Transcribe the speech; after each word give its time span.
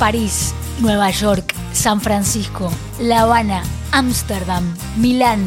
París, 0.00 0.54
Nueva 0.78 1.10
York, 1.10 1.54
San 1.74 2.00
Francisco, 2.00 2.72
La 2.98 3.20
Habana, 3.20 3.62
Ámsterdam, 3.92 4.74
Milán, 4.96 5.46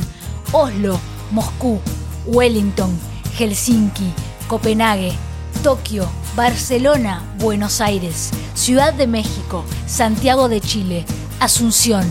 Oslo, 0.51 0.99
Moscú, 1.31 1.81
Wellington, 2.27 2.95
Helsinki, 3.35 4.13
Copenhague, 4.47 5.11
Tokio, 5.63 6.07
Barcelona, 6.35 7.23
Buenos 7.39 7.81
Aires, 7.81 8.29
Ciudad 8.53 8.93
de 8.93 9.07
México, 9.07 9.65
Santiago 9.87 10.47
de 10.49 10.61
Chile, 10.61 11.03
Asunción. 11.39 12.05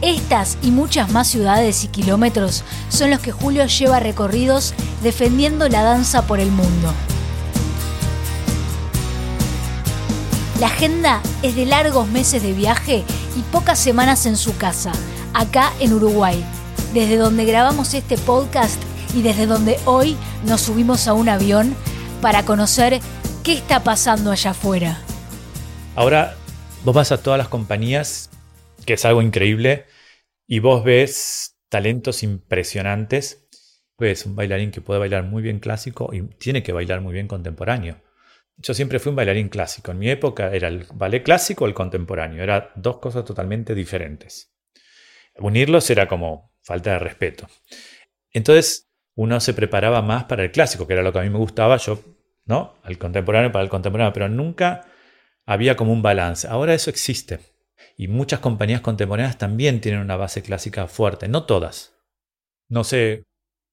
Estas 0.00 0.56
y 0.62 0.70
muchas 0.70 1.10
más 1.10 1.28
ciudades 1.28 1.84
y 1.84 1.88
kilómetros 1.88 2.64
son 2.88 3.10
los 3.10 3.20
que 3.20 3.32
Julio 3.32 3.66
lleva 3.66 4.00
recorridos 4.00 4.72
defendiendo 5.02 5.68
la 5.68 5.82
danza 5.82 6.26
por 6.26 6.40
el 6.40 6.50
mundo. 6.50 6.94
La 10.60 10.68
agenda 10.68 11.20
es 11.42 11.54
de 11.54 11.66
largos 11.66 12.08
meses 12.08 12.42
de 12.42 12.54
viaje 12.54 13.04
y 13.36 13.42
pocas 13.52 13.78
semanas 13.78 14.24
en 14.24 14.38
su 14.38 14.56
casa, 14.56 14.90
acá 15.34 15.70
en 15.80 15.92
Uruguay, 15.92 16.42
desde 16.94 17.18
donde 17.18 17.44
grabamos 17.44 17.92
este 17.92 18.16
podcast 18.16 18.82
y 19.14 19.20
desde 19.20 19.44
donde 19.44 19.76
hoy 19.84 20.16
nos 20.46 20.62
subimos 20.62 21.08
a 21.08 21.12
un 21.12 21.28
avión 21.28 21.76
para 22.22 22.46
conocer 22.46 23.00
qué 23.44 23.52
está 23.52 23.84
pasando 23.84 24.30
allá 24.30 24.52
afuera. 24.52 24.98
Ahora 25.94 26.36
vos 26.84 26.94
vas 26.94 27.12
a 27.12 27.22
todas 27.22 27.36
las 27.36 27.48
compañías, 27.48 28.30
que 28.86 28.94
es 28.94 29.04
algo 29.04 29.20
increíble, 29.20 29.84
y 30.46 30.60
vos 30.60 30.84
ves 30.84 31.58
talentos 31.68 32.22
impresionantes. 32.22 33.46
Ves 33.98 34.24
un 34.24 34.34
bailarín 34.36 34.70
que 34.70 34.80
puede 34.80 35.00
bailar 35.00 35.24
muy 35.24 35.42
bien 35.42 35.58
clásico 35.58 36.14
y 36.14 36.22
tiene 36.22 36.62
que 36.62 36.72
bailar 36.72 37.02
muy 37.02 37.12
bien 37.12 37.28
contemporáneo. 37.28 38.05
Yo 38.58 38.74
siempre 38.74 38.98
fui 38.98 39.10
un 39.10 39.16
bailarín 39.16 39.48
clásico. 39.48 39.92
En 39.92 39.98
mi 39.98 40.08
época 40.08 40.52
era 40.54 40.68
el 40.68 40.86
ballet 40.94 41.22
clásico 41.22 41.64
o 41.64 41.68
el 41.68 41.74
contemporáneo. 41.74 42.42
Eran 42.42 42.68
dos 42.74 42.98
cosas 42.98 43.24
totalmente 43.24 43.74
diferentes. 43.74 44.54
Unirlos 45.38 45.90
era 45.90 46.08
como 46.08 46.54
falta 46.62 46.92
de 46.92 46.98
respeto. 46.98 47.46
Entonces 48.32 48.88
uno 49.14 49.40
se 49.40 49.54
preparaba 49.54 50.02
más 50.02 50.24
para 50.24 50.44
el 50.44 50.52
clásico, 50.52 50.86
que 50.86 50.94
era 50.94 51.02
lo 51.02 51.12
que 51.12 51.18
a 51.18 51.22
mí 51.22 51.30
me 51.30 51.38
gustaba, 51.38 51.76
yo, 51.76 52.00
¿no? 52.44 52.74
Al 52.82 52.98
contemporáneo 52.98 53.52
para 53.52 53.62
el 53.62 53.70
contemporáneo, 53.70 54.12
pero 54.12 54.28
nunca 54.28 54.86
había 55.44 55.76
como 55.76 55.92
un 55.92 56.02
balance. 56.02 56.48
Ahora 56.48 56.74
eso 56.74 56.90
existe. 56.90 57.40
Y 57.96 58.08
muchas 58.08 58.40
compañías 58.40 58.80
contemporáneas 58.80 59.38
también 59.38 59.80
tienen 59.80 60.00
una 60.00 60.16
base 60.16 60.42
clásica 60.42 60.86
fuerte, 60.86 61.28
no 61.28 61.44
todas. 61.44 61.94
No 62.68 62.84
sé, 62.84 63.24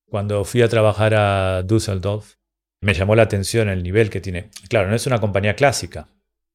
cuando 0.08 0.46
fui 0.46 0.62
a 0.62 0.70
trabajar 0.70 1.14
a 1.16 1.64
Düsseldorf, 1.64 2.36
me 2.84 2.94
llamó 2.94 3.16
la 3.16 3.24
atención 3.24 3.70
el 3.70 3.82
nivel 3.82 4.10
que 4.10 4.22
tiene. 4.22 4.50
Claro, 4.70 4.90
no 4.90 4.96
es 4.96 5.08
una 5.08 5.20
compañía 5.20 5.56
clásica, 5.56 6.10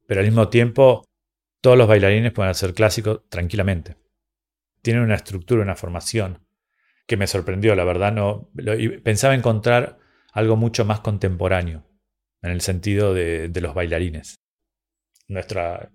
pero 0.07 0.21
al 0.21 0.27
mismo 0.27 0.49
tiempo 0.49 1.05
todos 1.61 1.77
los 1.77 1.89
bailarines 1.89 2.33
pueden 2.33 2.51
hacer 2.51 2.75
clásico 2.75 3.25
tranquilamente. 3.29 3.97
Tienen 4.83 5.03
una 5.03 5.17
estructura, 5.17 5.63
una 5.63 5.75
formación 5.75 6.47
que 7.07 7.17
me 7.17 7.27
sorprendió, 7.27 7.75
la 7.75 7.85
verdad. 7.85 8.13
No, 8.13 8.51
pensaba 9.03 9.35
encontrar 9.35 9.99
algo 10.33 10.57
mucho 10.57 10.85
más 10.85 11.01
contemporáneo 11.01 11.85
en 12.43 12.51
el 12.51 12.61
sentido 12.61 13.15
de, 13.15 13.49
de 13.49 13.61
los 13.61 13.75
bailarines. 13.75 14.37
Nuestra 15.27 15.91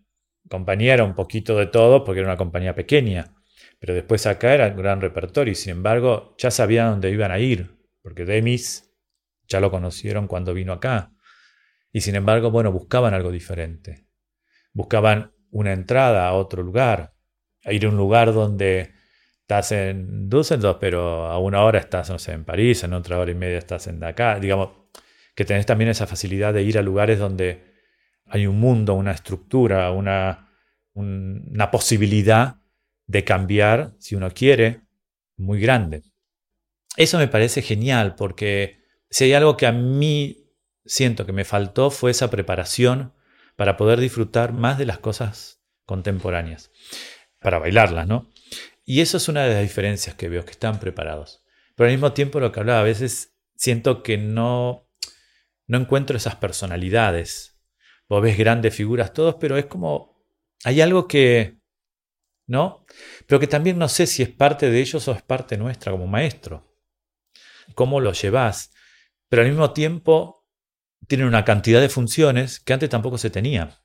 compañía 0.50 0.96
era 0.96 1.04
un 1.04 1.16
poquito 1.16 1.58
de 1.58 1.68
todo 1.68 2.04
porque 2.04 2.20
era 2.20 2.30
una 2.30 2.38
compañía 2.38 2.76
pequeña, 2.76 3.36
pero 3.80 3.94
después 3.94 4.26
acá 4.26 4.54
era 4.54 4.68
un 4.68 4.78
gran 4.78 5.00
repertorio 5.00 5.52
y 5.52 5.56
sin 5.56 5.74
embargo 5.74 6.36
ya 6.38 6.52
sabían 6.52 6.90
dónde 6.90 7.12
iban 7.12 7.32
a 7.32 7.40
ir, 7.40 7.78
porque 8.02 8.26
Demis 8.26 8.93
ya 9.48 9.60
lo 9.60 9.72
conocieron 9.72 10.28
cuando 10.28 10.54
vino 10.54 10.74
acá. 10.74 11.12
Y 11.92 12.02
sin 12.02 12.16
embargo, 12.16 12.52
bueno, 12.52 12.72
buscaban 12.72 13.14
algo 13.14 13.32
diferente. 13.32 14.08
Buscaban 14.74 15.32
una 15.52 15.74
entrada 15.74 16.28
a 16.28 16.34
otro 16.34 16.64
lugar, 16.64 17.14
a 17.64 17.72
ir 17.72 17.86
a 17.86 17.90
un 17.90 17.98
lugar 17.98 18.34
donde 18.34 18.94
estás 19.42 19.72
en 19.72 20.30
Düsseldorf, 20.30 20.78
pero 20.80 21.26
a 21.28 21.38
una 21.38 21.64
hora 21.64 21.80
estás, 21.80 22.10
no 22.10 22.18
sé, 22.18 22.32
en 22.32 22.46
París, 22.46 22.84
en 22.84 22.94
otra 22.94 23.20
hora 23.20 23.32
y 23.32 23.36
media 23.36 23.58
estás 23.58 23.88
en 23.88 24.00
Dakar. 24.00 24.40
Digamos, 24.40 24.70
que 25.36 25.46
tenés 25.46 25.66
también 25.66 25.90
esa 25.90 26.08
facilidad 26.08 26.54
de 26.54 26.64
ir 26.64 26.78
a 26.78 26.82
lugares 26.82 27.20
donde 27.20 27.74
hay 28.26 28.48
un 28.48 28.60
mundo, 28.60 28.96
una 28.96 29.12
estructura, 29.12 29.92
una, 29.92 30.50
una 30.94 31.72
posibilidad 31.72 32.58
de 33.06 33.24
cambiar, 33.24 33.94
si 34.00 34.16
uno 34.16 34.32
quiere, 34.32 34.82
muy 35.38 35.60
grande. 35.60 36.04
Eso 36.96 37.18
me 37.18 37.28
parece 37.28 37.62
genial 37.62 38.16
porque 38.16 38.83
si 39.14 39.26
hay 39.26 39.34
algo 39.34 39.58
que 39.58 39.68
a 39.68 39.72
mí 39.72 40.50
siento 40.86 41.28
que 41.28 41.34
me 41.34 41.46
faltó 41.46 41.92
fue 41.92 42.10
esa 42.10 42.32
preparación 42.32 43.14
para 43.56 43.78
poder 43.78 44.00
disfrutar 44.00 44.54
más 44.54 44.80
de 44.80 44.88
las 44.88 44.98
cosas 44.98 45.62
contemporáneas, 45.86 46.72
para 47.38 47.60
bailarlas, 47.60 48.08
¿no? 48.08 48.32
Y 48.84 49.02
eso 49.02 49.18
es 49.18 49.28
una 49.28 49.44
de 49.44 49.54
las 49.54 49.62
diferencias 49.62 50.16
que 50.16 50.30
veo, 50.30 50.44
que 50.46 50.52
están 50.54 50.80
preparados. 50.80 51.44
Pero 51.76 51.90
al 51.90 51.94
mismo 51.94 52.14
tiempo 52.14 52.40
lo 52.40 52.52
que 52.52 52.60
hablaba, 52.60 52.80
a 52.80 52.84
veces 52.84 53.36
siento 53.56 54.02
que 54.02 54.18
no, 54.18 54.90
no 55.68 55.78
encuentro 55.78 56.18
esas 56.18 56.38
personalidades. 56.38 57.62
Vos 58.10 58.24
ves 58.24 58.36
grandes 58.36 58.74
figuras 58.74 59.14
todos, 59.14 59.36
pero 59.36 59.58
es 59.58 59.68
como, 59.68 60.26
hay 60.64 60.82
algo 60.82 61.08
que, 61.08 61.60
¿no? 62.48 62.84
Pero 63.28 63.40
que 63.40 63.48
también 63.48 63.78
no 63.78 63.90
sé 63.90 64.08
si 64.08 64.24
es 64.24 64.30
parte 64.30 64.72
de 64.72 64.82
ellos 64.82 65.08
o 65.08 65.12
es 65.12 65.22
parte 65.22 65.56
nuestra 65.56 65.92
como 65.92 66.08
maestro. 66.08 66.76
¿Cómo 67.76 68.00
lo 68.00 68.12
llevas? 68.14 68.72
Pero 69.34 69.42
al 69.42 69.50
mismo 69.50 69.72
tiempo 69.74 70.48
tienen 71.08 71.26
una 71.26 71.44
cantidad 71.44 71.82
de 71.82 71.90
funciones 71.90 72.60
que 72.60 72.72
antes 72.72 72.88
tampoco 72.88 73.18
se 73.18 73.32
tenía. 73.32 73.82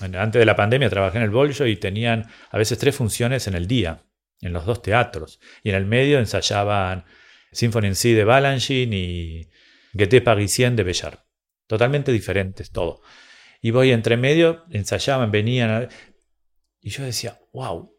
Antes 0.00 0.40
de 0.40 0.44
la 0.44 0.56
pandemia 0.56 0.90
trabajé 0.90 1.18
en 1.18 1.22
el 1.22 1.30
Bollo 1.30 1.66
y 1.66 1.76
tenían 1.76 2.28
a 2.50 2.58
veces 2.58 2.76
tres 2.76 2.96
funciones 2.96 3.46
en 3.46 3.54
el 3.54 3.68
día, 3.68 4.02
en 4.40 4.52
los 4.52 4.66
dos 4.66 4.82
teatros. 4.82 5.38
Y 5.62 5.68
en 5.68 5.76
el 5.76 5.86
medio 5.86 6.18
ensayaban 6.18 7.04
Symphony 7.52 7.86
in 7.86 7.94
C 7.94 8.14
de 8.14 8.24
Balanchine 8.24 8.96
y 8.96 9.50
Gaieté 9.92 10.20
Parisien 10.20 10.74
de 10.74 10.82
Bellard. 10.82 11.20
Totalmente 11.68 12.10
diferentes, 12.10 12.72
todo. 12.72 13.02
Y 13.62 13.70
voy 13.70 13.92
entre 13.92 14.16
medio, 14.16 14.64
ensayaban, 14.70 15.30
venían. 15.30 15.88
Y 16.80 16.90
yo 16.90 17.04
decía, 17.04 17.38
wow, 17.52 17.96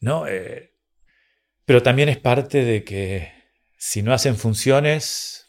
¿no? 0.00 0.26
Eh, 0.26 0.78
pero 1.66 1.82
también 1.82 2.08
es 2.08 2.16
parte 2.16 2.64
de 2.64 2.84
que 2.84 3.34
si 3.76 4.00
no 4.00 4.14
hacen 4.14 4.36
funciones, 4.36 5.48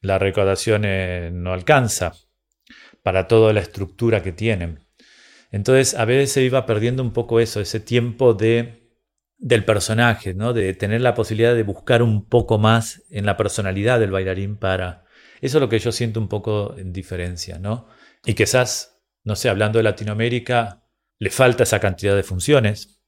la 0.00 0.18
recaudación 0.18 0.82
eh, 0.84 1.30
no 1.32 1.52
alcanza 1.52 2.14
para 3.02 3.28
toda 3.28 3.52
la 3.52 3.60
estructura 3.60 4.22
que 4.22 4.32
tienen. 4.32 4.80
Entonces 5.50 5.94
a 5.94 6.04
veces 6.04 6.32
se 6.32 6.42
iba 6.42 6.66
perdiendo 6.66 7.02
un 7.02 7.12
poco 7.12 7.40
eso, 7.40 7.60
ese 7.60 7.80
tiempo 7.80 8.34
de, 8.34 8.90
del 9.38 9.64
personaje, 9.64 10.34
¿no? 10.34 10.52
de 10.52 10.74
tener 10.74 11.00
la 11.00 11.14
posibilidad 11.14 11.54
de 11.54 11.62
buscar 11.62 12.02
un 12.02 12.26
poco 12.26 12.58
más 12.58 13.02
en 13.10 13.26
la 13.26 13.36
personalidad 13.36 13.98
del 14.00 14.10
bailarín 14.10 14.56
para... 14.56 15.04
Eso 15.40 15.58
es 15.58 15.60
lo 15.62 15.68
que 15.68 15.78
yo 15.78 15.90
siento 15.90 16.20
un 16.20 16.28
poco 16.28 16.76
en 16.76 16.92
diferencia, 16.92 17.58
¿no? 17.58 17.88
Y 18.26 18.34
quizás, 18.34 19.00
no 19.24 19.36
sé, 19.36 19.48
hablando 19.48 19.78
de 19.78 19.84
Latinoamérica, 19.84 20.84
le 21.18 21.30
falta 21.30 21.62
esa 21.62 21.80
cantidad 21.80 22.14
de 22.14 22.22
funciones, 22.22 23.00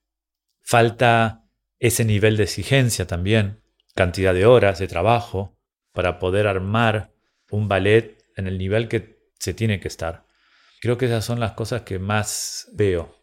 falta 0.62 1.44
ese 1.78 2.06
nivel 2.06 2.38
de 2.38 2.44
exigencia 2.44 3.06
también, 3.06 3.62
cantidad 3.94 4.32
de 4.32 4.47
horas 4.47 4.78
de 4.78 4.88
trabajo, 4.88 5.59
para 5.92 6.19
poder 6.19 6.47
armar 6.47 7.12
un 7.50 7.69
ballet 7.69 8.19
en 8.36 8.47
el 8.47 8.58
nivel 8.58 8.88
que 8.88 9.19
se 9.38 9.54
tiene 9.54 9.80
que 9.80 9.88
estar. 9.88 10.26
Creo 10.80 10.98
que 10.98 11.06
esas 11.06 11.25
son 11.25 11.38
las 11.38 11.53
cosas 11.53 11.82
que 11.82 11.98
más 11.98 12.69
veo. 12.72 13.14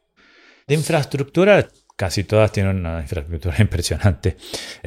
De 0.68 0.76
infraestructura, 0.76 1.68
casi 1.96 2.24
todas 2.24 2.52
tienen 2.52 2.78
una 2.78 3.02
infraestructura 3.02 3.56
impresionante. 3.60 4.38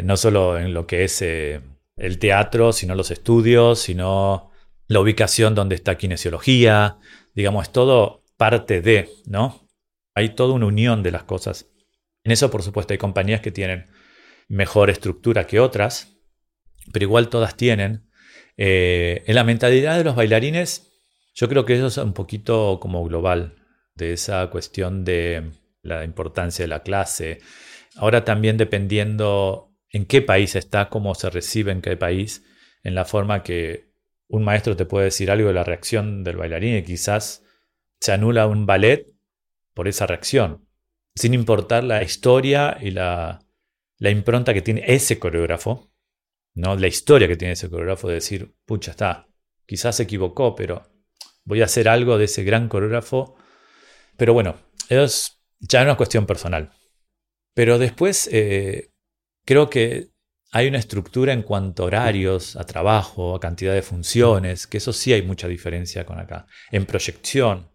No 0.02 0.16
solo 0.16 0.58
en 0.58 0.72
lo 0.72 0.86
que 0.86 1.04
es 1.04 1.20
eh, 1.22 1.60
el 1.96 2.18
teatro, 2.18 2.72
sino 2.72 2.94
los 2.94 3.10
estudios, 3.10 3.80
sino 3.80 4.50
la 4.86 5.00
ubicación 5.00 5.54
donde 5.54 5.74
está 5.74 5.96
kinesiología. 5.96 6.98
Digamos, 7.34 7.64
es 7.64 7.72
todo 7.72 8.22
parte 8.36 8.80
de, 8.80 9.08
¿no? 9.26 9.68
Hay 10.14 10.30
toda 10.30 10.54
una 10.54 10.66
unión 10.66 11.02
de 11.02 11.10
las 11.10 11.24
cosas. 11.24 11.66
En 12.24 12.32
eso, 12.32 12.50
por 12.50 12.62
supuesto, 12.62 12.92
hay 12.94 12.98
compañías 12.98 13.40
que 13.40 13.50
tienen 13.50 13.90
mejor 14.48 14.90
estructura 14.90 15.46
que 15.46 15.60
otras, 15.60 16.16
pero 16.92 17.04
igual 17.04 17.28
todas 17.28 17.56
tienen. 17.56 18.08
Eh, 18.56 19.22
en 19.26 19.34
la 19.34 19.44
mentalidad 19.44 19.96
de 19.96 20.04
los 20.04 20.16
bailarines, 20.16 20.90
yo 21.34 21.48
creo 21.48 21.64
que 21.64 21.74
eso 21.74 21.86
es 21.86 21.96
un 21.98 22.12
poquito 22.12 22.78
como 22.80 23.04
global, 23.04 23.56
de 23.94 24.12
esa 24.12 24.48
cuestión 24.50 25.04
de 25.04 25.50
la 25.82 26.04
importancia 26.04 26.64
de 26.64 26.68
la 26.68 26.82
clase. 26.82 27.40
Ahora 27.96 28.24
también 28.24 28.56
dependiendo 28.56 29.70
en 29.90 30.06
qué 30.06 30.22
país 30.22 30.56
está, 30.56 30.88
cómo 30.88 31.14
se 31.14 31.30
recibe 31.30 31.72
en 31.72 31.82
qué 31.82 31.96
país, 31.96 32.44
en 32.82 32.94
la 32.94 33.04
forma 33.04 33.42
que 33.42 33.92
un 34.28 34.44
maestro 34.44 34.76
te 34.76 34.86
puede 34.86 35.06
decir 35.06 35.30
algo 35.30 35.48
de 35.48 35.54
la 35.54 35.64
reacción 35.64 36.24
del 36.24 36.36
bailarín 36.36 36.76
y 36.76 36.82
quizás 36.82 37.44
se 38.00 38.12
anula 38.12 38.46
un 38.46 38.64
ballet 38.64 39.06
por 39.74 39.88
esa 39.88 40.06
reacción, 40.06 40.66
sin 41.14 41.34
importar 41.34 41.84
la 41.84 42.02
historia 42.02 42.78
y 42.80 42.90
la, 42.90 43.44
la 43.98 44.10
impronta 44.10 44.54
que 44.54 44.62
tiene 44.62 44.84
ese 44.86 45.18
coreógrafo, 45.18 45.91
¿no? 46.54 46.76
La 46.76 46.86
historia 46.86 47.28
que 47.28 47.36
tiene 47.36 47.52
ese 47.52 47.70
coreógrafo 47.70 48.08
de 48.08 48.14
decir, 48.14 48.54
pucha, 48.64 48.92
está, 48.92 49.28
quizás 49.66 49.96
se 49.96 50.04
equivocó, 50.04 50.54
pero 50.54 50.82
voy 51.44 51.62
a 51.62 51.66
hacer 51.66 51.88
algo 51.88 52.18
de 52.18 52.24
ese 52.24 52.44
gran 52.44 52.68
coreógrafo. 52.68 53.36
Pero 54.16 54.34
bueno, 54.34 54.56
es 54.88 55.42
ya 55.60 55.82
una 55.82 55.96
cuestión 55.96 56.26
personal. 56.26 56.72
Pero 57.54 57.78
después 57.78 58.28
eh, 58.32 58.92
creo 59.44 59.70
que 59.70 60.10
hay 60.52 60.68
una 60.68 60.78
estructura 60.78 61.32
en 61.32 61.42
cuanto 61.42 61.82
a 61.82 61.86
horarios, 61.86 62.56
a 62.56 62.64
trabajo, 62.64 63.34
a 63.34 63.40
cantidad 63.40 63.74
de 63.74 63.82
funciones, 63.82 64.66
que 64.66 64.78
eso 64.78 64.92
sí 64.92 65.12
hay 65.12 65.22
mucha 65.22 65.48
diferencia 65.48 66.04
con 66.04 66.18
acá. 66.18 66.46
En 66.70 66.84
proyección, 66.84 67.72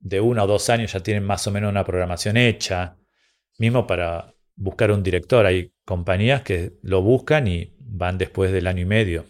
de 0.00 0.20
uno 0.20 0.42
o 0.44 0.46
dos 0.46 0.70
años 0.70 0.92
ya 0.92 1.00
tienen 1.00 1.24
más 1.24 1.46
o 1.46 1.50
menos 1.50 1.70
una 1.70 1.84
programación 1.84 2.36
hecha. 2.36 2.96
Mismo 3.58 3.86
para 3.86 4.34
buscar 4.60 4.92
un 4.92 5.02
director, 5.02 5.46
hay 5.46 5.72
compañías 5.84 6.42
que 6.42 6.74
lo 6.82 7.00
buscan 7.00 7.48
y 7.48 7.74
van 7.80 8.18
después 8.18 8.52
del 8.52 8.66
año 8.66 8.82
y 8.82 8.84
medio 8.84 9.26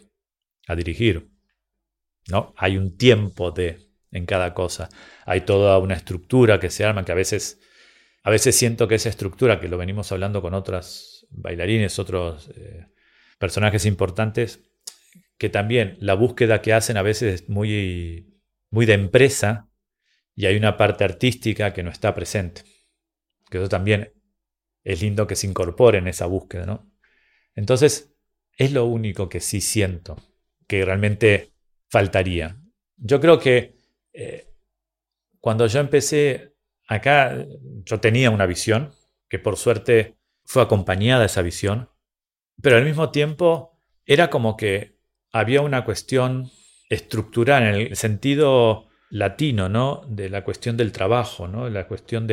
a 0.67 0.75
dirigir. 0.75 1.31
¿no? 2.29 2.53
Hay 2.57 2.77
un 2.77 2.97
tiempo 2.97 3.53
de 3.53 3.91
en 4.11 4.27
cada 4.27 4.55
cosa. 4.55 4.89
Hay 5.25 5.43
toda 5.43 5.79
una 5.79 5.95
estructura 5.95 6.59
que 6.59 6.69
se 6.69 6.85
arma 6.85 7.05
que 7.05 7.13
a 7.13 7.15
veces, 7.15 7.61
a 8.25 8.31
veces 8.31 8.57
siento 8.57 8.89
que 8.89 8.97
esa 8.97 9.09
estructura, 9.09 9.61
que 9.61 9.69
lo 9.69 9.79
venimos 9.79 10.11
hablando 10.11 10.43
con 10.43 10.53
otras 10.53 11.27
bailarines, 11.31 12.01
otros 12.01 12.51
eh, 12.57 12.89
personajes 13.39 13.87
importantes, 13.87 14.61
que 15.39 15.49
también 15.49 15.97
la 16.01 16.15
búsqueda 16.15 16.61
que 16.61 16.73
hacen 16.73 16.97
a 16.97 17.03
veces 17.03 17.43
es 17.43 17.49
muy, 17.49 18.41
muy 18.71 18.85
de 18.85 18.95
empresa 18.95 19.71
y 20.35 20.47
hay 20.47 20.57
una 20.57 20.77
parte 20.77 21.05
artística 21.05 21.73
que 21.73 21.85
no 21.85 21.91
está 21.91 22.17
presente. 22.17 22.65
Que 23.49 23.59
eso 23.59 23.69
también 23.69 24.13
es 24.85 25.03
lindo 25.03 25.27
que 25.27 25.37
se 25.37 25.47
incorpore 25.47 25.99
en 25.99 26.09
esa 26.09 26.27
búsqueda, 26.27 26.67
¿no? 26.67 26.91
Entonces, 27.55 28.15
es 28.57 28.73
lo 28.73 28.85
único 28.87 29.29
que 29.29 29.41
sí 29.41 29.61
siento 29.61 30.17
que 30.67 30.85
realmente 30.85 31.53
faltaría. 31.89 32.57
Yo 32.97 33.21
creo 33.21 33.39
que 33.39 33.79
eh, 34.13 34.55
cuando 35.41 35.67
yo 35.67 35.81
empecé 35.81 36.55
acá, 36.87 37.47
yo 37.85 38.01
tenía 38.01 38.31
una 38.31 38.47
visión, 38.47 38.93
que 39.29 39.39
por 39.39 39.57
suerte 39.57 40.17
fue 40.45 40.63
acompañada 40.63 41.25
esa 41.25 41.43
visión, 41.43 41.89
pero 42.61 42.77
al 42.77 42.85
mismo 42.85 43.11
tiempo 43.11 43.79
era 44.05 44.29
como 44.29 44.57
que 44.57 44.99
había 45.33 45.63
una 45.63 45.85
cuestión 45.85 46.51
estructural 46.89 47.63
en 47.63 47.75
el 47.75 47.97
sentido 47.97 48.89
latino, 49.09 49.69
¿no? 49.69 50.03
De 50.09 50.29
la 50.29 50.45
cuestión 50.45 50.77
del 50.77 50.93
trabajo, 50.93 51.49
¿no? 51.49 51.69
La 51.69 51.87
cuestión 51.87 52.27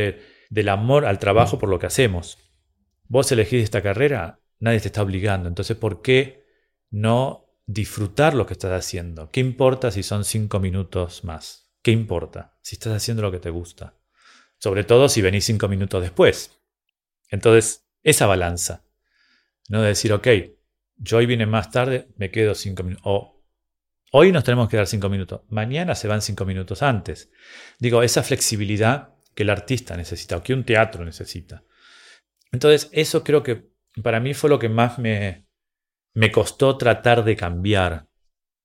del 0.50 0.70
amor 0.70 1.06
al 1.06 1.20
trabajo 1.20 1.60
por 1.60 1.70
lo 1.70 1.80
que 1.80 1.88
hacemos. 1.88 2.38
Vos 3.08 3.32
elegís 3.32 3.64
esta 3.64 3.82
carrera, 3.82 4.40
nadie 4.60 4.80
te 4.80 4.88
está 4.88 5.02
obligando, 5.02 5.48
entonces 5.48 5.78
¿por 5.78 6.02
qué 6.02 6.46
no 6.90 7.48
disfrutar 7.66 8.34
lo 8.34 8.46
que 8.46 8.54
estás 8.54 8.72
haciendo? 8.72 9.30
¿Qué 9.30 9.40
importa 9.40 9.92
si 9.92 10.04
son 10.04 10.24
cinco 10.24 10.60
minutos 10.60 11.24
más? 11.24 11.72
¿Qué 11.82 11.92
importa 11.92 12.58
si 12.62 12.76
estás 12.76 12.94
haciendo 12.94 13.22
lo 13.22 13.32
que 13.32 13.40
te 13.40 13.50
gusta? 13.50 13.96
Sobre 14.58 14.84
todo 14.84 15.10
si 15.10 15.22
venís 15.22 15.46
cinco 15.46 15.68
minutos 15.68 16.02
después. 16.02 16.60
Entonces, 17.30 17.88
esa 18.04 18.26
balanza. 18.26 18.84
No 19.70 19.82
de 19.82 19.90
decir, 19.90 20.14
ok, 20.14 20.28
yo 20.96 21.18
hoy 21.18 21.26
vine 21.26 21.46
más 21.46 21.72
tarde, 21.72 22.08
me 22.18 22.32
quedo 22.32 22.56
cinco 22.56 22.84
minutos. 22.84 23.06
O 23.06 23.44
hoy 24.12 24.32
nos 24.32 24.44
tenemos 24.44 24.70
que 24.70 24.78
dar 24.78 24.88
cinco 24.88 25.10
minutos. 25.10 25.42
Mañana 25.50 25.94
se 25.94 26.08
van 26.08 26.22
cinco 26.22 26.46
minutos 26.46 26.82
antes. 26.82 27.30
Digo, 27.80 28.02
esa 28.02 28.24
flexibilidad 28.24 29.17
que 29.38 29.44
el 29.44 29.52
artista 29.52 29.96
necesita 29.96 30.36
o 30.36 30.42
que 30.42 30.52
un 30.52 30.64
teatro 30.64 31.06
necesita. 31.06 31.64
Entonces, 32.52 32.90
eso 32.92 33.24
creo 33.24 33.44
que 33.44 33.70
para 34.02 34.20
mí 34.20 34.34
fue 34.34 34.50
lo 34.50 34.58
que 34.58 34.68
más 34.68 34.98
me, 34.98 35.46
me 36.16 36.32
costó 36.32 36.76
tratar 36.76 37.24
de 37.24 37.36
cambiar. 37.36 38.08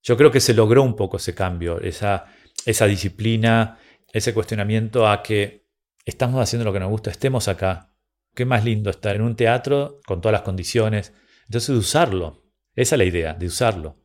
Yo 0.03 0.17
creo 0.17 0.31
que 0.31 0.41
se 0.41 0.55
logró 0.55 0.83
un 0.83 0.97
poco 0.97 1.19
ese 1.19 1.35
cambio, 1.35 1.79
esa, 1.79 2.25
esa 2.65 2.87
disciplina, 2.87 3.79
ese 4.15 4.33
cuestionamiento 4.33 5.07
a 5.07 5.23
que 5.23 5.67
estamos 6.07 6.41
haciendo 6.41 6.65
lo 6.65 6.73
que 6.73 6.81
nos 6.81 6.89
gusta, 6.89 7.11
estemos 7.11 7.49
acá. 7.49 7.95
Qué 8.35 8.47
más 8.47 8.65
lindo 8.65 8.89
estar 8.89 9.15
en 9.15 9.21
un 9.21 9.37
teatro 9.37 10.01
con 10.07 10.23
todas 10.23 10.33
las 10.33 10.43
condiciones. 10.43 11.13
Entonces, 11.45 11.69
usarlo. 11.69 12.47
Esa 12.75 12.95
es 12.95 12.99
la 12.99 13.05
idea, 13.05 13.35
de 13.35 13.45
usarlo. 13.45 14.01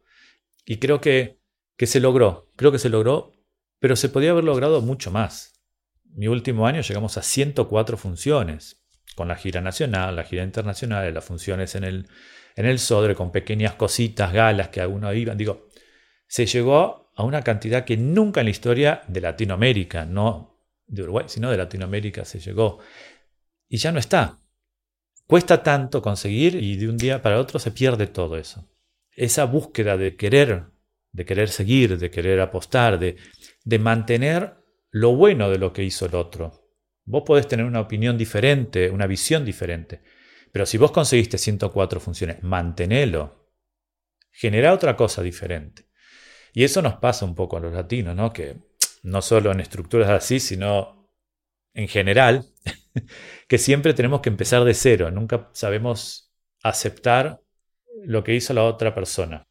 Y 0.65 0.79
creo 0.79 0.99
que, 0.99 1.39
que 1.77 1.87
se 1.87 2.01
logró. 2.01 2.51
Creo 2.57 2.73
que 2.73 2.79
se 2.79 2.89
logró, 2.89 3.31
pero 3.79 3.95
se 3.95 4.09
podía 4.09 4.31
haber 4.31 4.43
logrado 4.43 4.81
mucho 4.81 5.11
más. 5.11 5.56
Mi 6.17 6.27
último 6.27 6.65
año 6.65 6.81
llegamos 6.81 7.15
a 7.19 7.21
104 7.21 7.95
funciones, 7.95 8.81
con 9.15 9.27
la 9.27 9.35
gira 9.35 9.61
nacional, 9.61 10.15
la 10.15 10.23
gira 10.23 10.43
internacional, 10.43 11.13
las 11.13 11.23
funciones 11.23 11.75
en 11.75 11.83
el, 11.83 12.07
en 12.55 12.65
el 12.65 12.79
Sodre, 12.79 13.13
con 13.13 13.31
pequeñas 13.31 13.75
cositas, 13.75 14.33
galas 14.33 14.69
que 14.69 14.81
algunos 14.81 15.15
iban. 15.15 15.37
Digo, 15.37 15.67
se 16.27 16.47
llegó 16.47 17.11
a 17.15 17.23
una 17.23 17.43
cantidad 17.43 17.85
que 17.85 17.97
nunca 17.97 18.41
en 18.41 18.47
la 18.47 18.49
historia 18.49 19.03
de 19.07 19.21
Latinoamérica, 19.21 20.05
no 20.05 20.59
de 20.87 21.03
Uruguay, 21.03 21.25
sino 21.27 21.51
de 21.51 21.57
Latinoamérica 21.57 22.25
se 22.25 22.39
llegó. 22.39 22.79
Y 23.69 23.77
ya 23.77 23.91
no 23.91 23.99
está. 23.99 24.39
Cuesta 25.27 25.61
tanto 25.61 26.01
conseguir 26.01 26.55
y 26.55 26.77
de 26.77 26.89
un 26.89 26.97
día 26.97 27.21
para 27.21 27.39
otro 27.39 27.59
se 27.59 27.69
pierde 27.69 28.07
todo 28.07 28.37
eso. 28.37 28.67
Esa 29.11 29.45
búsqueda 29.45 29.97
de 29.97 30.15
querer, 30.15 30.63
de 31.11 31.25
querer 31.25 31.49
seguir, 31.49 31.99
de 31.99 32.09
querer 32.09 32.39
apostar, 32.41 32.97
de, 32.97 33.17
de 33.63 33.77
mantener 33.77 34.57
lo 34.99 35.15
bueno 35.15 35.49
de 35.49 35.59
lo 35.59 35.73
que 35.73 35.83
hizo 35.83 36.05
el 36.05 36.15
otro. 36.15 36.51
Vos 37.05 37.23
podés 37.25 37.47
tener 37.47 37.65
una 37.65 37.81
opinión 37.81 38.17
diferente, 38.17 38.89
una 38.89 39.07
visión 39.07 39.45
diferente, 39.45 40.01
pero 40.51 40.65
si 40.65 40.77
vos 40.77 40.91
conseguiste 40.91 41.37
104 41.37 41.99
funciones, 41.99 42.43
mantenelo. 42.43 43.53
Genera 44.31 44.73
otra 44.73 44.95
cosa 44.95 45.21
diferente. 45.21 45.87
Y 46.53 46.63
eso 46.63 46.81
nos 46.81 46.95
pasa 46.95 47.25
un 47.25 47.35
poco 47.35 47.57
a 47.57 47.59
los 47.59 47.73
latinos, 47.73 48.15
¿no? 48.15 48.33
Que 48.33 48.57
no 49.03 49.21
solo 49.21 49.51
en 49.51 49.59
estructuras 49.59 50.09
así, 50.09 50.39
sino 50.39 51.11
en 51.73 51.87
general, 51.87 52.45
que 53.47 53.57
siempre 53.57 53.93
tenemos 53.93 54.21
que 54.21 54.29
empezar 54.29 54.63
de 54.63 54.73
cero, 54.73 55.11
nunca 55.11 55.49
sabemos 55.53 56.33
aceptar 56.63 57.41
lo 58.03 58.23
que 58.23 58.33
hizo 58.33 58.53
la 58.53 58.63
otra 58.63 58.95
persona. 58.95 59.47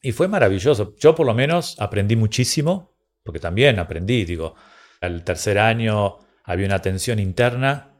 Y 0.00 0.10
fue 0.10 0.26
maravilloso. 0.26 0.96
Yo 0.96 1.14
por 1.14 1.26
lo 1.26 1.34
menos 1.34 1.76
aprendí 1.78 2.16
muchísimo, 2.16 2.91
porque 3.22 3.40
también 3.40 3.78
aprendí, 3.78 4.24
digo, 4.24 4.54
al 5.00 5.24
tercer 5.24 5.58
año 5.58 6.18
había 6.44 6.66
una 6.66 6.80
tensión 6.80 7.18
interna 7.18 7.98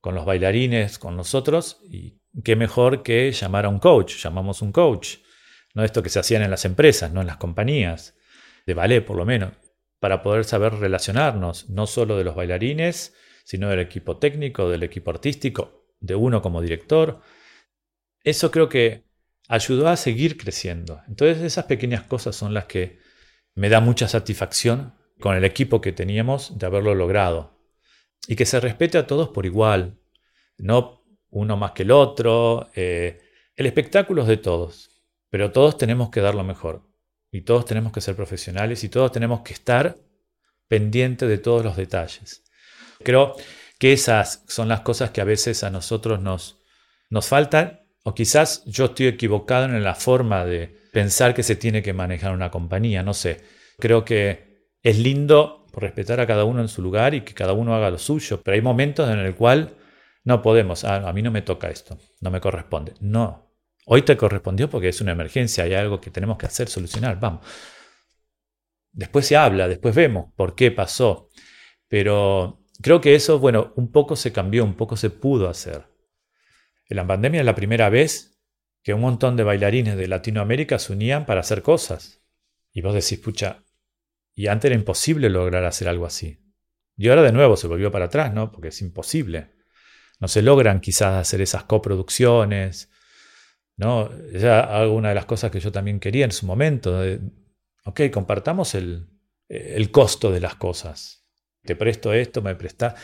con 0.00 0.14
los 0.14 0.24
bailarines, 0.24 0.98
con 0.98 1.16
nosotros, 1.16 1.80
y 1.84 2.20
qué 2.44 2.56
mejor 2.56 3.02
que 3.02 3.30
llamar 3.32 3.66
a 3.66 3.68
un 3.68 3.78
coach, 3.78 4.16
llamamos 4.16 4.62
un 4.62 4.72
coach 4.72 5.18
no 5.74 5.84
esto 5.84 6.02
que 6.02 6.10
se 6.10 6.18
hacían 6.18 6.42
en 6.42 6.50
las 6.50 6.64
empresas, 6.64 7.12
no 7.12 7.20
en 7.20 7.26
las 7.26 7.36
compañías, 7.38 8.14
de 8.66 8.74
ballet 8.74 9.04
por 9.04 9.16
lo 9.16 9.24
menos, 9.24 9.52
para 10.00 10.22
poder 10.22 10.44
saber 10.44 10.74
relacionarnos, 10.74 11.70
no 11.70 11.86
solo 11.86 12.16
de 12.16 12.24
los 12.24 12.34
bailarines, 12.34 13.14
sino 13.44 13.68
del 13.68 13.80
equipo 13.80 14.18
técnico, 14.18 14.68
del 14.68 14.82
equipo 14.82 15.10
artístico, 15.10 15.86
de 16.00 16.14
uno 16.14 16.42
como 16.42 16.60
director. 16.60 17.20
Eso 18.22 18.50
creo 18.50 18.68
que 18.68 19.04
ayudó 19.48 19.88
a 19.88 19.96
seguir 19.96 20.36
creciendo. 20.36 21.02
Entonces 21.08 21.42
esas 21.42 21.66
pequeñas 21.66 22.02
cosas 22.02 22.36
son 22.36 22.54
las 22.54 22.66
que 22.66 22.98
me 23.54 23.68
da 23.68 23.80
mucha 23.80 24.08
satisfacción 24.08 24.94
con 25.20 25.36
el 25.36 25.44
equipo 25.44 25.80
que 25.80 25.92
teníamos 25.92 26.58
de 26.58 26.66
haberlo 26.66 26.94
logrado. 26.94 27.58
Y 28.28 28.36
que 28.36 28.46
se 28.46 28.60
respete 28.60 28.98
a 28.98 29.06
todos 29.06 29.28
por 29.30 29.46
igual, 29.46 29.98
no 30.58 31.02
uno 31.30 31.56
más 31.56 31.72
que 31.72 31.82
el 31.82 31.90
otro. 31.90 32.70
Eh, 32.74 33.20
el 33.56 33.66
espectáculo 33.66 34.22
es 34.22 34.28
de 34.28 34.36
todos. 34.36 34.90
Pero 35.30 35.50
todos 35.50 35.78
tenemos 35.78 36.10
que 36.10 36.20
dar 36.20 36.34
lo 36.34 36.44
mejor. 36.44 36.82
Y 37.30 37.40
todos 37.40 37.64
tenemos 37.64 37.92
que 37.92 38.02
ser 38.02 38.14
profesionales 38.14 38.84
y 38.84 38.88
todos 38.88 39.10
tenemos 39.10 39.40
que 39.40 39.54
estar 39.54 39.96
pendientes 40.68 41.28
de 41.28 41.38
todos 41.38 41.64
los 41.64 41.76
detalles. 41.76 42.44
Creo 43.02 43.34
que 43.78 43.92
esas 43.92 44.44
son 44.46 44.68
las 44.68 44.80
cosas 44.80 45.10
que 45.10 45.22
a 45.22 45.24
veces 45.24 45.64
a 45.64 45.70
nosotros 45.70 46.20
nos, 46.20 46.60
nos 47.08 47.26
faltan. 47.26 47.81
O 48.04 48.14
quizás 48.14 48.64
yo 48.66 48.86
estoy 48.86 49.06
equivocado 49.06 49.66
en 49.66 49.82
la 49.84 49.94
forma 49.94 50.44
de 50.44 50.76
pensar 50.92 51.34
que 51.34 51.42
se 51.42 51.56
tiene 51.56 51.82
que 51.82 51.92
manejar 51.92 52.32
una 52.32 52.50
compañía. 52.50 53.02
No 53.02 53.14
sé. 53.14 53.40
Creo 53.78 54.04
que 54.04 54.68
es 54.82 54.98
lindo 54.98 55.66
respetar 55.72 56.20
a 56.20 56.26
cada 56.26 56.44
uno 56.44 56.60
en 56.60 56.68
su 56.68 56.82
lugar 56.82 57.14
y 57.14 57.22
que 57.22 57.34
cada 57.34 57.52
uno 57.52 57.74
haga 57.74 57.90
lo 57.90 57.98
suyo. 57.98 58.40
Pero 58.42 58.54
hay 58.54 58.62
momentos 58.62 59.08
en 59.10 59.18
el 59.18 59.34
cual 59.34 59.76
no 60.24 60.42
podemos. 60.42 60.84
Ah, 60.84 61.08
a 61.08 61.12
mí 61.12 61.22
no 61.22 61.30
me 61.30 61.42
toca 61.42 61.70
esto. 61.70 61.98
No 62.20 62.30
me 62.30 62.40
corresponde. 62.40 62.94
No. 63.00 63.52
Hoy 63.86 64.02
te 64.02 64.16
correspondió 64.16 64.70
porque 64.70 64.88
es 64.88 65.00
una 65.00 65.12
emergencia, 65.12 65.64
hay 65.64 65.74
algo 65.74 66.00
que 66.00 66.10
tenemos 66.10 66.38
que 66.38 66.46
hacer, 66.46 66.68
solucionar, 66.68 67.18
vamos. 67.18 67.44
Después 68.92 69.26
se 69.26 69.36
habla, 69.36 69.66
después 69.66 69.94
vemos 69.94 70.32
por 70.36 70.54
qué 70.54 70.70
pasó. 70.70 71.30
Pero 71.88 72.64
creo 72.80 73.00
que 73.00 73.14
eso, 73.14 73.38
bueno, 73.38 73.72
un 73.76 73.90
poco 73.90 74.14
se 74.14 74.32
cambió, 74.32 74.64
un 74.64 74.74
poco 74.74 74.96
se 74.96 75.10
pudo 75.10 75.48
hacer. 75.48 75.91
En 76.88 76.96
la 76.96 77.06
pandemia 77.06 77.40
es 77.40 77.46
la 77.46 77.54
primera 77.54 77.88
vez 77.88 78.40
que 78.82 78.94
un 78.94 79.00
montón 79.00 79.36
de 79.36 79.44
bailarines 79.44 79.96
de 79.96 80.08
Latinoamérica 80.08 80.78
se 80.78 80.92
unían 80.92 81.26
para 81.26 81.40
hacer 81.40 81.62
cosas. 81.62 82.22
Y 82.72 82.80
vos 82.80 82.94
decís, 82.94 83.18
pucha, 83.18 83.62
y 84.34 84.46
antes 84.48 84.70
era 84.70 84.74
imposible 84.74 85.30
lograr 85.30 85.64
hacer 85.64 85.88
algo 85.88 86.06
así. 86.06 86.38
Y 86.96 87.08
ahora 87.08 87.22
de 87.22 87.32
nuevo 87.32 87.56
se 87.56 87.66
volvió 87.66 87.90
para 87.90 88.06
atrás, 88.06 88.32
¿no? 88.32 88.50
Porque 88.50 88.68
es 88.68 88.80
imposible. 88.82 89.52
No 90.20 90.28
se 90.28 90.42
logran 90.42 90.80
quizás 90.80 91.14
hacer 91.14 91.40
esas 91.40 91.64
coproducciones, 91.64 92.90
¿no? 93.76 94.10
Esa 94.32 94.60
alguna 94.60 95.10
de 95.10 95.14
las 95.14 95.26
cosas 95.26 95.50
que 95.50 95.60
yo 95.60 95.72
también 95.72 96.00
quería 96.00 96.24
en 96.24 96.32
su 96.32 96.46
momento. 96.46 97.00
ok, 97.84 98.02
compartamos 98.12 98.74
el, 98.74 99.08
el, 99.48 99.90
costo 99.90 100.30
de 100.30 100.40
las 100.40 100.54
cosas. 100.56 101.26
Te 101.62 101.76
presto 101.76 102.12
esto, 102.12 102.42
me 102.42 102.54
prestas. 102.54 102.94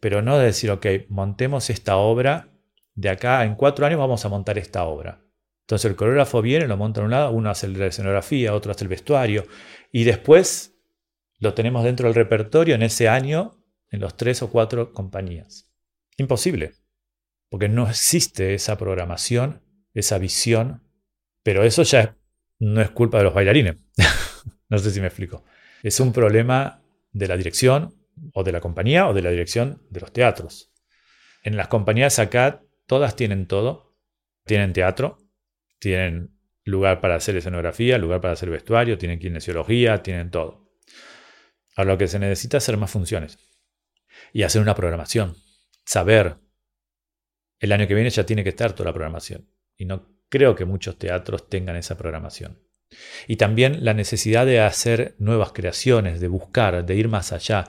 pero 0.00 0.22
no 0.22 0.38
de 0.38 0.46
decir, 0.46 0.70
ok, 0.70 0.86
montemos 1.08 1.70
esta 1.70 1.96
obra, 1.96 2.48
de 2.98 3.10
acá 3.10 3.44
en 3.44 3.54
cuatro 3.54 3.86
años 3.86 4.00
vamos 4.00 4.24
a 4.24 4.28
montar 4.28 4.58
esta 4.58 4.82
obra. 4.82 5.22
Entonces 5.60 5.88
el 5.88 5.96
coreógrafo 5.96 6.42
viene, 6.42 6.66
lo 6.66 6.76
monta 6.76 7.00
en 7.00 7.04
un 7.04 7.12
lado, 7.12 7.30
uno 7.30 7.48
hace 7.48 7.68
la 7.68 7.86
escenografía, 7.86 8.52
otro 8.52 8.72
hace 8.72 8.82
el 8.82 8.88
vestuario, 8.88 9.46
y 9.92 10.02
después 10.02 10.74
lo 11.38 11.54
tenemos 11.54 11.84
dentro 11.84 12.08
del 12.08 12.16
repertorio 12.16 12.74
en 12.74 12.82
ese 12.82 13.08
año 13.08 13.62
en 13.92 14.00
los 14.00 14.16
tres 14.16 14.42
o 14.42 14.50
cuatro 14.50 14.92
compañías. 14.92 15.70
Imposible, 16.16 16.72
porque 17.48 17.68
no 17.68 17.88
existe 17.88 18.54
esa 18.54 18.76
programación, 18.76 19.62
esa 19.94 20.18
visión, 20.18 20.82
pero 21.44 21.62
eso 21.62 21.84
ya 21.84 22.16
no 22.58 22.80
es 22.80 22.90
culpa 22.90 23.18
de 23.18 23.24
los 23.24 23.34
bailarines. 23.34 23.76
no 24.68 24.78
sé 24.78 24.90
si 24.90 25.00
me 25.00 25.06
explico. 25.06 25.44
Es 25.84 26.00
un 26.00 26.12
problema 26.12 26.82
de 27.12 27.28
la 27.28 27.36
dirección 27.36 27.94
o 28.34 28.42
de 28.42 28.50
la 28.50 28.60
compañía 28.60 29.06
o 29.06 29.14
de 29.14 29.22
la 29.22 29.30
dirección 29.30 29.86
de 29.88 30.00
los 30.00 30.12
teatros. 30.12 30.72
En 31.44 31.56
las 31.56 31.68
compañías 31.68 32.18
acá 32.18 32.64
todas 32.88 33.14
tienen 33.14 33.46
todo. 33.46 33.94
Tienen 34.44 34.72
teatro, 34.72 35.18
tienen 35.78 36.38
lugar 36.64 37.00
para 37.00 37.16
hacer 37.16 37.36
escenografía, 37.36 37.98
lugar 37.98 38.20
para 38.20 38.32
hacer 38.32 38.48
vestuario, 38.48 38.96
tienen 38.96 39.18
kinesiología, 39.18 40.02
tienen 40.02 40.30
todo. 40.30 40.70
Ahora 41.76 41.92
lo 41.92 41.98
que 41.98 42.08
se 42.08 42.18
necesita 42.18 42.56
es 42.56 42.64
hacer 42.64 42.78
más 42.78 42.90
funciones 42.90 43.38
y 44.32 44.42
hacer 44.42 44.62
una 44.62 44.74
programación. 44.74 45.36
Saber. 45.84 46.36
El 47.60 47.72
año 47.72 47.86
que 47.86 47.94
viene 47.94 48.10
ya 48.10 48.24
tiene 48.24 48.42
que 48.42 48.50
estar 48.50 48.72
toda 48.72 48.86
la 48.90 48.94
programación. 48.94 49.48
Y 49.76 49.84
no 49.84 50.06
creo 50.28 50.54
que 50.54 50.64
muchos 50.64 50.98
teatros 50.98 51.48
tengan 51.48 51.76
esa 51.76 51.96
programación. 51.96 52.58
Y 53.26 53.36
también 53.36 53.84
la 53.84 53.94
necesidad 53.94 54.46
de 54.46 54.60
hacer 54.60 55.14
nuevas 55.18 55.52
creaciones, 55.52 56.20
de 56.20 56.28
buscar, 56.28 56.86
de 56.86 56.94
ir 56.94 57.08
más 57.08 57.32
allá. 57.32 57.68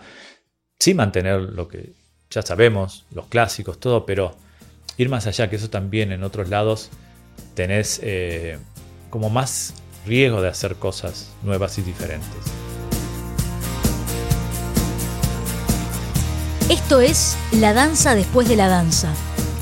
Sí 0.80 0.94
mantener 0.94 1.42
lo 1.42 1.68
que 1.68 1.94
ya 2.30 2.42
sabemos, 2.42 3.06
los 3.12 3.26
clásicos, 3.26 3.80
todo, 3.80 4.06
pero 4.06 4.38
ir 5.00 5.10
más 5.10 5.28
allá, 5.28 5.50
que 5.50 5.56
eso 5.56 5.70
también 5.70 6.12
en 6.12 6.24
otros 6.24 6.50
lados 6.50 6.90
tenés 7.56 8.02
eh, 8.04 8.58
como 9.10 9.30
más 9.30 9.74
riesgo 10.06 10.42
de 10.42 10.50
hacer 10.50 10.76
cosas 10.76 11.30
nuevas 11.42 11.78
y 11.78 11.84
diferentes. 11.84 12.30
Esto 16.70 17.00
es 17.00 17.38
La 17.54 17.74
Danza 17.74 18.14
después 18.14 18.50
de 18.50 18.58
la 18.58 18.68
Danza, 18.68 19.12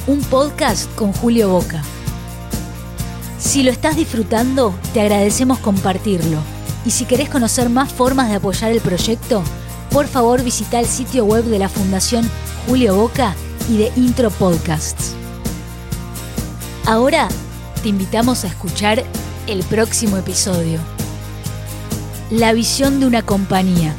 un 0.07 0.21
podcast 0.21 0.93
con 0.95 1.13
Julio 1.13 1.49
Boca. 1.49 1.83
Si 3.37 3.61
lo 3.61 3.69
estás 3.69 3.95
disfrutando, 3.95 4.73
te 4.93 5.01
agradecemos 5.01 5.59
compartirlo. 5.59 6.39
Y 6.83 6.89
si 6.89 7.05
querés 7.05 7.29
conocer 7.29 7.69
más 7.69 7.93
formas 7.93 8.29
de 8.29 8.35
apoyar 8.35 8.71
el 8.71 8.81
proyecto, 8.81 9.43
por 9.91 10.07
favor 10.07 10.43
visita 10.43 10.79
el 10.79 10.87
sitio 10.87 11.25
web 11.25 11.43
de 11.43 11.59
la 11.59 11.69
Fundación 11.69 12.27
Julio 12.67 12.95
Boca 12.95 13.35
y 13.69 13.77
de 13.77 13.91
Intro 13.95 14.31
Podcasts. 14.31 15.15
Ahora 16.87 17.27
te 17.83 17.89
invitamos 17.89 18.45
a 18.45 18.47
escuchar 18.47 19.03
el 19.45 19.61
próximo 19.65 20.15
episodio. 20.15 20.79
La 22.29 22.53
visión 22.53 23.01
de 23.01 23.07
una 23.07 23.23
compañía 23.23 23.93